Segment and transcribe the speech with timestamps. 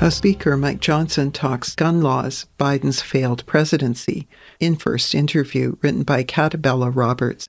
[0.00, 4.26] House Speaker Mike Johnson talks gun laws, Biden's failed presidency,
[4.58, 7.46] in first interview written by Katabella Roberts.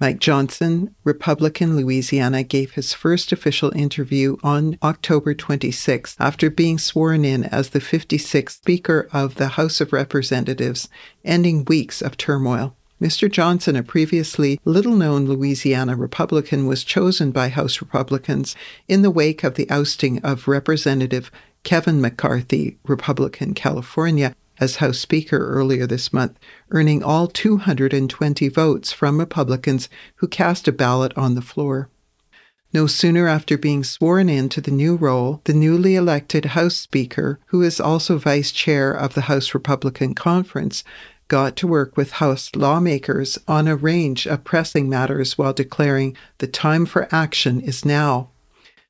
[0.00, 7.24] Mike Johnson, Republican Louisiana, gave his first official interview on October 26 after being sworn
[7.24, 10.88] in as the 56th Speaker of the House of Representatives,
[11.24, 12.76] ending weeks of turmoil.
[13.00, 13.30] Mr.
[13.30, 18.54] Johnson, a previously little known Louisiana Republican, was chosen by House Republicans
[18.86, 21.30] in the wake of the ousting of Representative
[21.64, 26.38] Kevin McCarthy, Republican California, as House Speaker earlier this month,
[26.70, 31.88] earning all 220 votes from Republicans who cast a ballot on the floor.
[32.72, 37.38] No sooner after being sworn in to the new role, the newly elected House Speaker,
[37.46, 40.82] who is also Vice Chair of the House Republican Conference,
[41.28, 46.46] got to work with House lawmakers on a range of pressing matters while declaring the
[46.46, 48.28] time for action is now.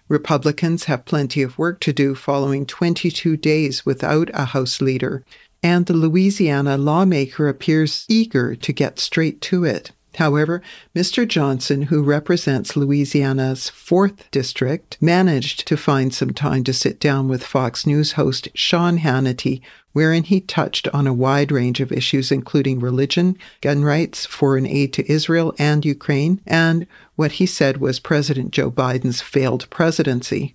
[0.08, 5.24] Republicans have plenty of work to do following 22 days without a House leader,
[5.62, 9.92] and the Louisiana lawmaker appears eager to get straight to it.
[10.16, 10.62] However,
[10.94, 11.26] Mr.
[11.26, 17.44] Johnson, who represents Louisiana's 4th District, managed to find some time to sit down with
[17.44, 19.60] Fox News host Sean Hannity,
[19.92, 24.92] wherein he touched on a wide range of issues, including religion, gun rights, foreign aid
[24.92, 30.54] to Israel and Ukraine, and what he said was President Joe Biden's failed presidency.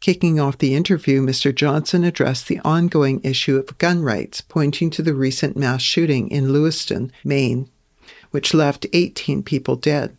[0.00, 1.54] Kicking off the interview, Mr.
[1.54, 6.52] Johnson addressed the ongoing issue of gun rights, pointing to the recent mass shooting in
[6.52, 7.68] Lewiston, Maine
[8.30, 10.16] which left 18 people dead.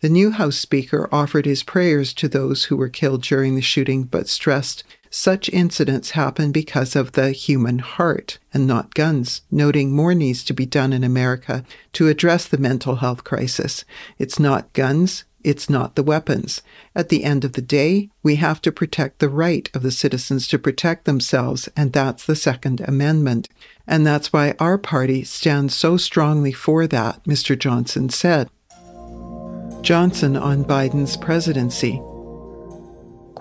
[0.00, 4.02] The new House Speaker offered his prayers to those who were killed during the shooting,
[4.02, 4.82] but stressed
[5.14, 10.54] such incidents happen because of the human heart and not guns, noting more needs to
[10.54, 13.84] be done in America to address the mental health crisis.
[14.18, 16.62] It's not guns, it's not the weapons.
[16.94, 20.46] At the end of the day, we have to protect the right of the citizens
[20.48, 23.48] to protect themselves, and that's the Second Amendment.
[23.86, 27.58] And that's why our party stands so strongly for that, Mr.
[27.58, 28.48] Johnson said.
[29.82, 32.00] Johnson on Biden's presidency.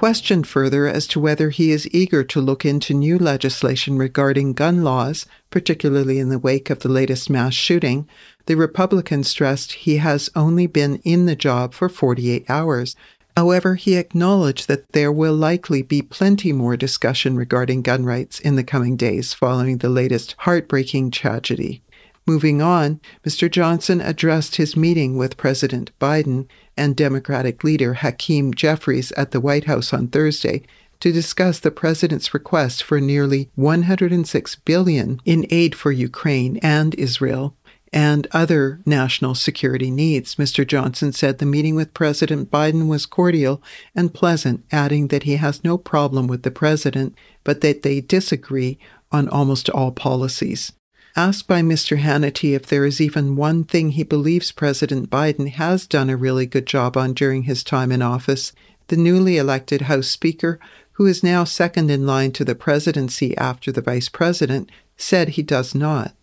[0.01, 4.83] Questioned further as to whether he is eager to look into new legislation regarding gun
[4.83, 8.09] laws, particularly in the wake of the latest mass shooting,
[8.47, 12.95] the Republican stressed he has only been in the job for 48 hours.
[13.37, 18.55] However, he acknowledged that there will likely be plenty more discussion regarding gun rights in
[18.55, 21.83] the coming days following the latest heartbreaking tragedy.
[22.27, 23.49] Moving on, Mr.
[23.49, 29.65] Johnson addressed his meeting with President Biden and Democratic leader Hakeem Jeffries at the White
[29.65, 30.63] House on Thursday
[30.99, 37.55] to discuss the president's request for nearly 106 billion in aid for Ukraine and Israel
[37.91, 40.35] and other national security needs.
[40.35, 40.65] Mr.
[40.65, 43.61] Johnson said the meeting with President Biden was cordial
[43.95, 48.77] and pleasant, adding that he has no problem with the president, but that they disagree
[49.11, 50.71] on almost all policies.
[51.15, 51.97] Asked by Mr.
[51.97, 56.45] Hannity if there is even one thing he believes President Biden has done a really
[56.45, 58.53] good job on during his time in office,
[58.87, 60.57] the newly elected House Speaker,
[60.93, 65.43] who is now second in line to the presidency after the vice president, said he
[65.43, 66.15] does not.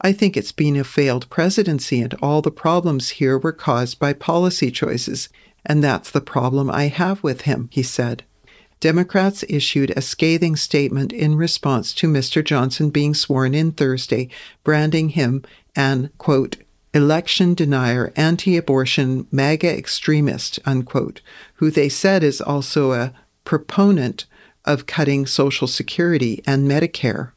[0.00, 4.12] I think it's been a failed presidency, and all the problems here were caused by
[4.12, 5.28] policy choices.
[5.66, 8.24] And that's the problem I have with him, he said.
[8.80, 12.42] Democrats issued a scathing statement in response to Mr.
[12.42, 14.30] Johnson being sworn in Thursday,
[14.64, 15.44] branding him
[15.76, 16.56] an, quote,
[16.94, 21.20] election denier, anti abortion, MAGA extremist, unquote,
[21.54, 23.12] who they said is also a
[23.44, 24.26] proponent
[24.64, 27.32] of cutting Social Security and Medicare.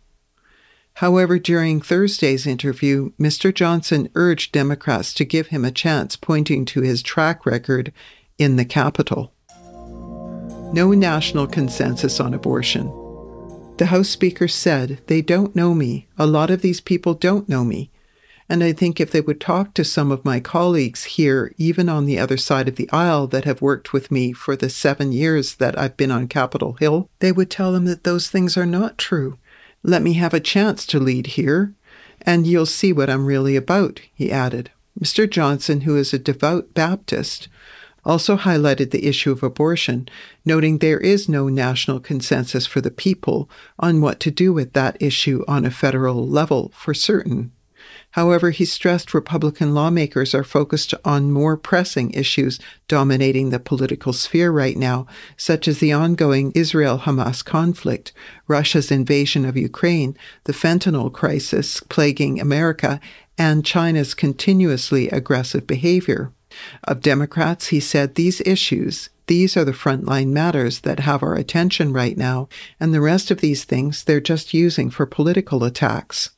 [0.95, 3.53] However, during Thursday's interview, Mr.
[3.53, 7.91] Johnson urged Democrats to give him a chance, pointing to his track record
[8.38, 9.33] in the Capitol.
[10.73, 12.87] No national consensus on abortion.
[13.77, 16.07] The House Speaker said, They don't know me.
[16.17, 17.91] A lot of these people don't know me.
[18.49, 22.07] And I think if they would talk to some of my colleagues here, even on
[22.07, 25.57] the other side of the aisle, that have worked with me for the seven years
[25.57, 28.97] that I've been on Capitol Hill, they would tell them that those things are not
[28.97, 29.37] true.
[29.83, 31.75] Let me have a chance to lead here,
[32.23, 34.71] and you'll see what I'm really about, he added.
[34.99, 35.29] Mr.
[35.29, 37.47] Johnson, who is a devout Baptist,
[38.05, 40.07] also highlighted the issue of abortion,
[40.45, 44.97] noting there is no national consensus for the people on what to do with that
[45.01, 47.51] issue on a federal level for certain.
[48.11, 54.51] However, he stressed Republican lawmakers are focused on more pressing issues dominating the political sphere
[54.51, 58.13] right now, such as the ongoing Israel Hamas conflict,
[58.47, 63.00] Russia's invasion of Ukraine, the fentanyl crisis plaguing America,
[63.35, 66.31] and China's continuously aggressive behavior.
[66.83, 71.94] Of Democrats, he said these issues, these are the frontline matters that have our attention
[71.94, 76.31] right now, and the rest of these things they're just using for political attacks.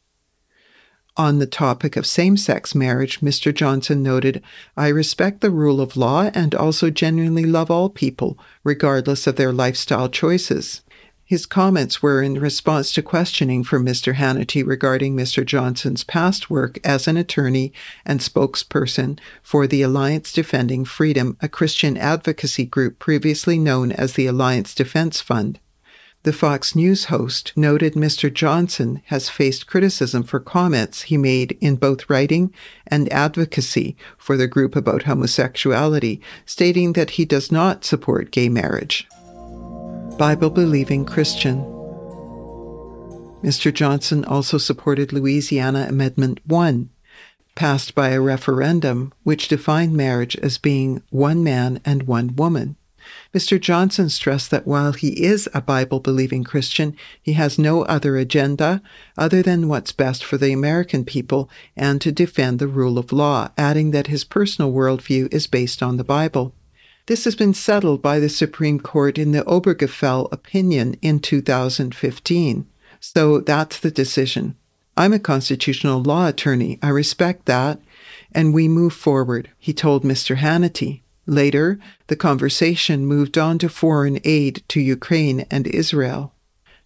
[1.17, 3.53] On the topic of same sex marriage, Mr.
[3.53, 4.43] Johnson noted,
[4.75, 9.53] I respect the rule of law and also genuinely love all people, regardless of their
[9.53, 10.81] lifestyle choices.
[11.27, 14.13] His comments were in response to questioning from Mr.
[14.13, 15.43] Hannity regarding Mr.
[15.43, 17.73] Johnson's past work as an attorney
[18.05, 24.27] and spokesperson for the Alliance Defending Freedom, a Christian advocacy group previously known as the
[24.27, 25.59] Alliance Defense Fund.
[26.21, 28.31] The Fox News host noted Mr.
[28.31, 32.53] Johnson has faced criticism for comments he made in both writing
[32.85, 39.07] and advocacy for the group about homosexuality, stating that he does not support gay marriage.
[40.17, 41.57] Bible believing Christian.
[43.43, 43.73] Mr.
[43.73, 46.89] Johnson also supported Louisiana Amendment 1,
[47.53, 52.77] passed by a referendum which defined marriage as being one man and one woman.
[53.33, 53.59] Mr.
[53.59, 58.81] Johnson stressed that while he is a Bible believing Christian, he has no other agenda
[59.17, 63.49] other than what's best for the American people and to defend the rule of law,
[63.57, 66.55] adding that his personal worldview is based on the Bible.
[67.07, 72.67] This has been settled by the Supreme Court in the Obergefell opinion in 2015.
[72.99, 74.55] So that's the decision.
[74.97, 76.79] I'm a constitutional law attorney.
[76.81, 77.79] I respect that.
[78.31, 80.37] And we move forward, he told Mr.
[80.37, 81.01] Hannity.
[81.27, 86.33] Later, the conversation moved on to foreign aid to Ukraine and Israel.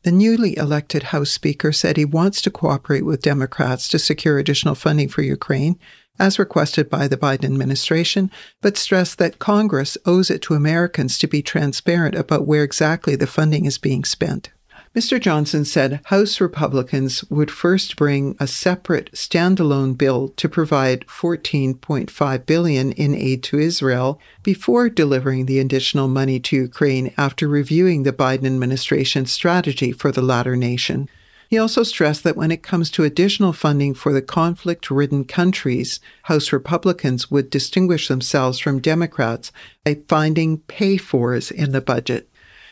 [0.04, 4.76] The newly elected House Speaker said he wants to cooperate with Democrats to secure additional
[4.76, 5.78] funding for Ukraine,
[6.20, 8.30] as requested by the Biden administration,
[8.62, 13.28] but stressed that Congress owes it to Americans to be transparent about where exactly the
[13.28, 14.50] funding is being spent.
[14.96, 15.22] Mr.
[15.22, 22.92] Johnson said House Republicans would first bring a separate standalone bill to provide 14.5 billion
[22.94, 28.48] in aid to Israel before delivering the additional money to Ukraine after reviewing the Biden
[28.48, 31.08] administration's strategy for the latter nation.
[31.50, 36.00] He also stressed that when it comes to additional funding for the conflict ridden countries,
[36.24, 39.52] House Republicans would distinguish themselves from Democrats
[39.84, 42.30] by finding pay fors in the budget.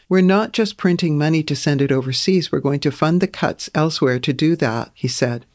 [0.07, 3.67] We're not just printing money to send it overseas, we're going to fund the cuts
[3.73, 5.47] elsewhere to do that, he said.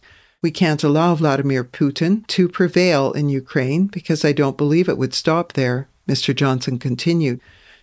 [0.43, 5.15] We can't allow Vladimir Putin to prevail in Ukraine because I don't believe it would
[5.15, 6.35] stop there, Mr.
[6.35, 7.41] Johnson continued.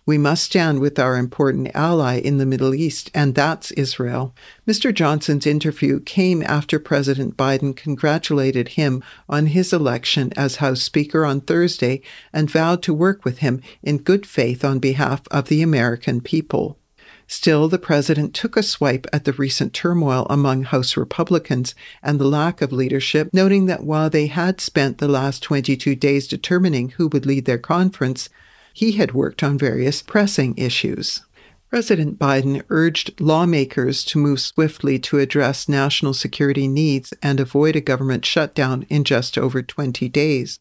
[0.09, 4.33] We must stand with our important ally in the Middle East, and that's Israel.
[4.67, 4.91] Mr.
[4.91, 11.41] Johnson's interview came after President Biden congratulated him on his election as House Speaker on
[11.41, 12.01] Thursday
[12.33, 16.79] and vowed to work with him in good faith on behalf of the American people.
[17.27, 22.25] Still, the president took a swipe at the recent turmoil among House Republicans and the
[22.25, 27.07] lack of leadership, noting that while they had spent the last 22 days determining who
[27.09, 28.27] would lead their conference,
[28.73, 31.21] he had worked on various pressing issues.
[31.69, 37.81] President Biden urged lawmakers to move swiftly to address national security needs and avoid a
[37.81, 40.59] government shutdown in just over 20 days.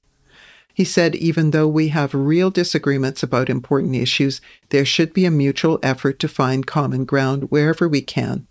[0.75, 5.31] He said even though we have real disagreements about important issues, there should be a
[5.31, 8.47] mutual effort to find common ground wherever we can.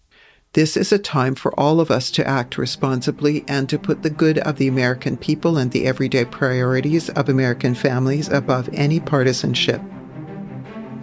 [0.54, 4.10] This is a time for all of us to act responsibly and to put the
[4.10, 9.82] good of the American people and the everyday priorities of American families above any partisanship.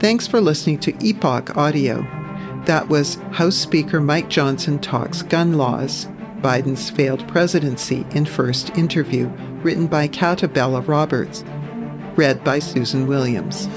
[0.00, 2.02] Thanks for listening to Epoch Audio.
[2.66, 6.06] That was House Speaker Mike Johnson Talks Gun Laws,
[6.40, 9.28] Biden's Failed Presidency in First Interview,
[9.62, 11.44] written by Katabella Roberts.
[12.16, 13.68] Read by Susan Williams.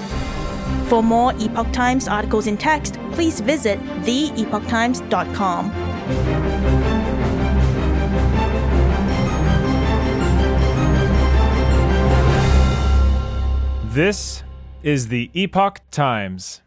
[0.87, 5.71] For more Epoch Times articles in text, please visit theepochtimes.com.
[13.89, 14.43] This
[14.83, 16.61] is the Epoch Times.